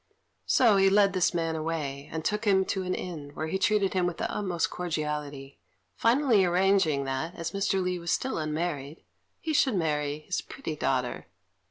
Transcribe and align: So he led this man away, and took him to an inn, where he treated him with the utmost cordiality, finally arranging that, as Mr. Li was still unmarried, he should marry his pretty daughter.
So 0.47 0.77
he 0.77 0.89
led 0.89 1.13
this 1.13 1.31
man 1.31 1.55
away, 1.55 2.09
and 2.11 2.25
took 2.25 2.45
him 2.45 2.65
to 2.65 2.81
an 2.81 2.95
inn, 2.95 3.35
where 3.35 3.45
he 3.45 3.59
treated 3.59 3.93
him 3.93 4.07
with 4.07 4.17
the 4.17 4.35
utmost 4.35 4.71
cordiality, 4.71 5.59
finally 5.95 6.43
arranging 6.43 7.03
that, 7.03 7.35
as 7.35 7.51
Mr. 7.51 7.83
Li 7.83 7.99
was 7.99 8.09
still 8.09 8.39
unmarried, 8.39 9.03
he 9.39 9.53
should 9.53 9.75
marry 9.75 10.21
his 10.25 10.41
pretty 10.41 10.75
daughter. 10.75 11.27